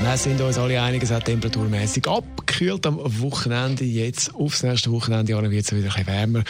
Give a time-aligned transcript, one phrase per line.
[0.02, 3.84] wir sind uns alle einig, es hat temperaturmäßig abgekühlt am Wochenende.
[3.84, 6.44] Jetzt aufs nächste Wochenende wird es wieder ein bisschen wärmer.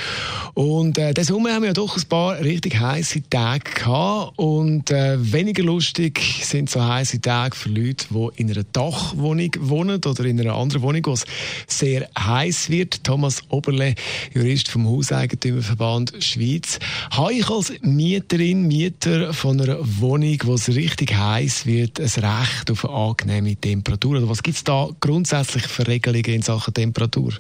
[0.54, 4.34] Und äh, diesen Sommer haben wir ja doch ein paar richtig heiße Tage gehabt.
[4.38, 10.02] Und äh, weniger lustig sind so heiße Tage für Leute, die in einer Dachwohnung wohnen
[10.04, 11.26] oder in einer anderen Wohnung, wo es
[11.68, 13.04] sehr heiß wird.
[13.04, 13.96] Thomas Oberle,
[14.34, 16.80] Jurist vom Hauseigentümerverband Schweiz.
[17.12, 22.72] Habe ich als Mieterin, Mieter von einer Wohnung, wo es richtig heiß wird, ein Recht
[22.72, 24.18] auf eine angenehme angenehme Temperatur?
[24.18, 27.34] Oder was gibt es da grundsätzlich für Regelungen in Sachen Temperatur?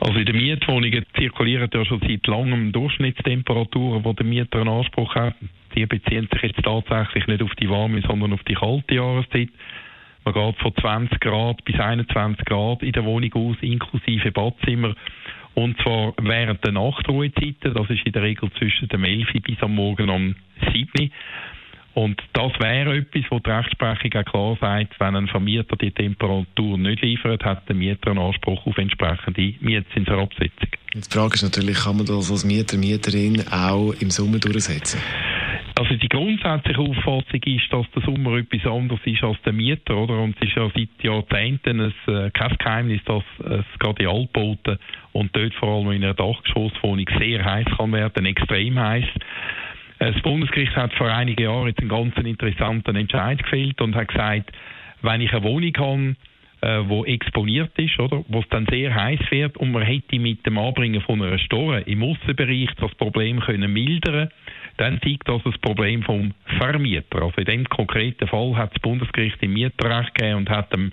[0.00, 5.14] Also in den Mietwohnungen zirkulieren ja schon seit langem Durchschnittstemperaturen, die der Mieter einen Anspruch
[5.14, 5.34] hat.
[5.76, 9.50] Die beziehen sich jetzt tatsächlich nicht auf die warme, sondern auf die kalte Jahreszeit.
[10.24, 14.94] Man geht von 20 Grad bis 21 Grad in der Wohnung aus, inklusive Badzimmer.
[15.54, 19.74] Und zwar während der Nachtruhezeiten, das ist in der Regel zwischen dem 11 bis am
[19.74, 20.34] Morgen um
[20.72, 21.10] 7
[21.94, 26.78] und das wäre etwas, wo die Rechtsprechung auch klar sagt, wenn ein Vermieter die Temperatur
[26.78, 30.68] nicht liefert, hat der Mieter einen Anspruch auf entsprechende Mietzinsabsetzung.
[30.94, 35.00] Die Frage ist natürlich, kann man das als Mieter, Mieterin auch im Sommer durchsetzen?
[35.78, 40.18] Also die grundsätzliche Auffassung ist, dass der Sommer etwas anderes ist als der Mieter, oder?
[40.20, 44.78] Und es ist ja seit Jahrzehnten ein, äh, kein Geheimnis, dass es gerade in Altbauten
[45.12, 49.04] und dort vor allem in einer Dachgeschosswohnung sehr heiß kann werden, extrem heiß.
[50.02, 54.50] Das Bundesgericht hat vor einigen Jahren jetzt einen ganz interessanten Entscheid gefällt und hat gesagt,
[55.00, 56.16] wenn ich eine Wohnung habe,
[56.60, 60.44] äh, wo exponiert ist, oder, wo es dann sehr heiß wird und man hätte mit
[60.44, 64.30] dem Anbringen von einer Store im Aussenbereich das Problem können mildern,
[64.76, 67.22] dann zeigt das das Problem vom Vermieter.
[67.22, 70.90] Also in dem konkreten Fall hat das Bundesgericht im Mieterrecht gegeben und hat dem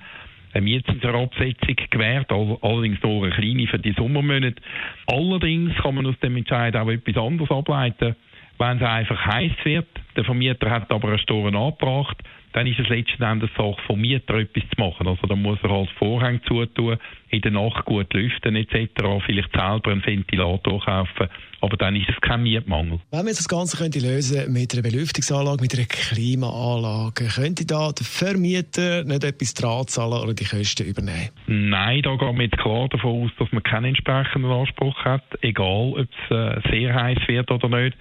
[0.53, 4.61] eine Mietzinsabsetzung gewährt, allerdings nur eine kleine für die Sommermonate.
[5.07, 8.15] Allerdings kann man aus dem Entscheid auch etwas anderes ableiten
[8.59, 12.17] wenn es einfach heiß wird, der Vermieter hat aber eine Store angebracht,
[12.53, 15.07] dann ist es letzten Endes Sache vom Mieter etwas zu machen.
[15.07, 16.97] Also dann muss er als Vorhang zutun,
[17.29, 18.89] in der Nacht gut lüften etc.,
[19.25, 21.27] vielleicht selber einen Ventilator kaufen,
[21.61, 22.99] aber dann ist es kein Mietmangel.
[23.11, 28.05] Wenn wir das Ganze könnte lösen mit einer Belüftungsanlage, mit einer Klimaanlage, könnte da der
[28.05, 31.29] Vermieter nicht etwas dran zahlen oder die Kosten übernehmen?
[31.45, 35.99] Nein, da wir jetzt klar davon aus, dass man keinen entsprechenden Anspruch hat, egal ob
[35.99, 37.95] es äh, sehr heiß wird oder nicht.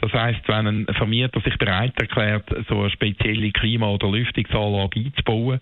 [0.00, 5.60] Das heißt, wenn ein Vermieter sich bereit erklärt, so eine spezielle Klima- oder Lüftungsanlage einzubauen,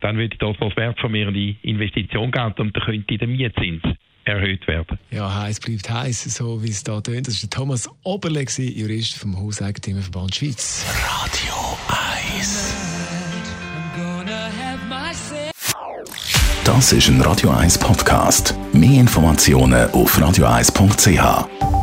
[0.00, 3.82] dann würde das als wertvermehrende Investition gelten und dann könnte der Mietzins
[4.24, 4.98] erhöht werden.
[5.10, 7.28] Ja, heiß bleibt heiß, so wie es da tönt.
[7.28, 10.86] Das war Thomas Oberle, Jurist vom Hauseigentümerverband Schweiz.
[11.06, 11.54] Radio
[12.38, 12.94] 1
[16.64, 18.54] Das ist ein Radio 1 Podcast.
[18.72, 21.73] Mehr Informationen auf radio1.ch.